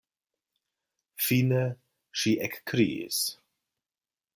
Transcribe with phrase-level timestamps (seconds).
[1.25, 1.61] Fine
[2.23, 3.25] ŝi ekkriis: